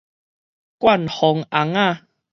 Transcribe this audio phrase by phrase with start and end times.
[0.79, 2.07] 灌風尪仔